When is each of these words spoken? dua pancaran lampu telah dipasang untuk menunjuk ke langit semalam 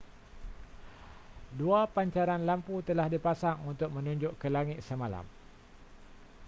dua 1.59 1.81
pancaran 1.95 2.41
lampu 2.49 2.75
telah 2.87 3.05
dipasang 3.13 3.57
untuk 3.71 3.89
menunjuk 3.95 4.33
ke 4.41 4.47
langit 4.55 4.79
semalam 4.87 5.25